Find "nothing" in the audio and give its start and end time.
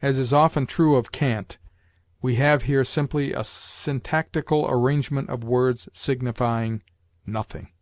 7.26-7.72